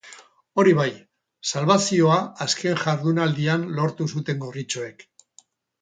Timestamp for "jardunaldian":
2.87-3.71